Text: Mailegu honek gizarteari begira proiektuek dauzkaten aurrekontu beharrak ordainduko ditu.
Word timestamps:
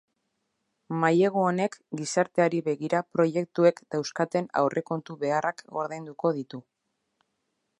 Mailegu 1.01 1.41
honek 1.49 1.75
gizarteari 1.99 2.61
begira 2.69 3.01
proiektuek 3.17 3.83
dauzkaten 3.97 4.49
aurrekontu 4.63 5.19
beharrak 5.27 5.63
ordainduko 5.83 6.33
ditu. 6.39 6.63